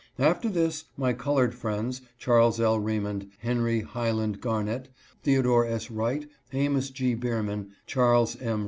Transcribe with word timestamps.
After 0.17 0.49
this 0.49 0.85
my 0.97 1.13
colored 1.13 1.53
friends, 1.53 2.01
Charles 2.17 2.59
L. 2.59 2.79
Re 2.79 2.99
mond, 2.99 3.29
Henry 3.37 3.81
Highland 3.81 4.41
Garnett, 4.41 4.89
Theodore 5.21 5.67
S. 5.67 5.91
Wright, 5.91 6.27
Amos 6.51 6.89
G. 6.89 7.13
Beaman, 7.13 7.69
Charles 7.85 8.35
M. 8.41 8.59